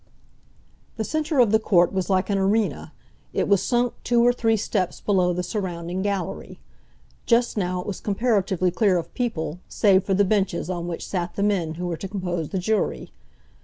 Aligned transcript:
The 0.97 1.03
centre 1.03 1.37
of 1.37 1.51
the 1.51 1.59
court 1.59 1.93
was 1.93 2.09
like 2.09 2.31
an 2.31 2.37
arena; 2.39 2.91
it 3.33 3.47
was 3.47 3.61
sunk 3.61 3.93
two 4.03 4.25
or 4.25 4.33
three 4.33 4.57
steps 4.57 4.99
below 4.99 5.31
the 5.31 5.43
surrounding 5.43 6.01
gallery. 6.01 6.59
Just 7.27 7.55
now 7.55 7.79
it 7.81 7.85
was 7.85 7.99
comparatively 7.99 8.71
clear 8.71 8.97
of 8.97 9.13
people, 9.13 9.59
save 9.69 10.03
for 10.03 10.15
the 10.15 10.25
benches 10.25 10.71
on 10.71 10.87
which 10.87 11.07
sat 11.07 11.35
the 11.35 11.43
men 11.43 11.75
who 11.75 11.85
were 11.85 11.97
to 11.97 12.07
compose 12.07 12.49
the 12.49 12.57
jury. 12.57 13.11